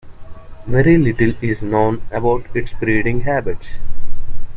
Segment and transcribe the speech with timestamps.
[0.65, 3.67] Very little is known about its breeding habits.